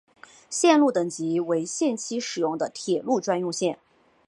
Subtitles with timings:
[0.49, 3.77] 线路等级为限期使用的铁路专用线。